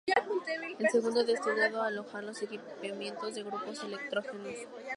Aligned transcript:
El 0.79 0.89
segundo 0.89 1.23
destinado 1.23 1.79
a 1.79 1.85
alojar 1.89 2.23
los 2.23 2.41
equipamientos 2.41 3.35
de 3.35 3.43
grupos 3.43 3.83
electrógenos. 3.83 4.57